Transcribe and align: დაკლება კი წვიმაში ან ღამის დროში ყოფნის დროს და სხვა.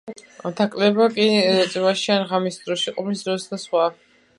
დაკლება 0.61 1.07
კი 1.19 1.27
წვიმაში 1.75 2.11
ან 2.17 2.27
ღამის 2.33 2.61
დროში 2.67 2.99
ყოფნის 3.01 3.25
დროს 3.29 3.51
და 3.53 3.67
სხვა. 3.67 3.89